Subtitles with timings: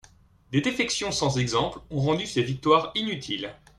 [0.51, 3.53] Des défections sans exemple ont rendu ces victoires inutiles.